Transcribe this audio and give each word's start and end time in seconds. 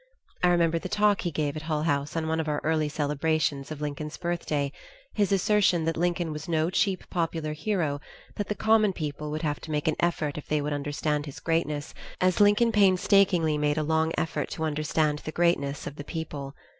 I 0.41 0.47
remember 0.47 0.79
the 0.79 0.89
talk 0.89 1.21
he 1.21 1.29
gave 1.29 1.55
at 1.55 1.61
Hull 1.61 1.83
House 1.83 2.15
on 2.17 2.27
one 2.27 2.39
of 2.39 2.47
our 2.47 2.59
early 2.63 2.89
celebrations 2.89 3.69
of 3.69 3.81
Lincoln's 3.81 4.17
birthday, 4.17 4.71
his 5.13 5.31
assertion 5.31 5.85
that 5.85 5.95
Lincoln 5.95 6.31
was 6.33 6.49
no 6.49 6.71
cheap 6.71 7.07
popular 7.11 7.53
hero, 7.53 8.01
that 8.33 8.47
the 8.47 8.55
"common 8.55 8.93
people" 8.93 9.29
would 9.29 9.43
have 9.43 9.59
to 9.59 9.69
make 9.69 9.87
an 9.87 9.95
effort 9.99 10.39
if 10.39 10.47
they 10.47 10.59
would 10.59 10.73
understand 10.73 11.27
his 11.27 11.39
greatness, 11.39 11.93
as 12.19 12.39
Lincoln 12.39 12.71
painstakingly 12.71 13.59
made 13.59 13.77
a 13.77 13.83
long 13.83 14.11
effort 14.17 14.49
to 14.49 14.63
understand 14.63 15.19
the 15.19 15.31
greatness 15.31 15.85
of 15.85 15.97
the 15.97 16.03
people. 16.03 16.55